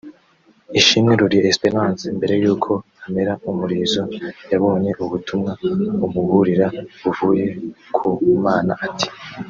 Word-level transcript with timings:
Ishimwe 0.79 1.11
Lorie 1.19 1.45
Esperance 1.51 2.05
mbere 2.17 2.33
yuko 2.43 2.71
amera 3.05 3.33
umurizo 3.49 4.01
yabonye 4.51 4.91
ubutumwa 5.03 5.51
bumuburira 5.99 6.67
buvuye 7.03 7.45
ku 7.95 8.07
Mana 8.45 8.73
ati 8.87 9.07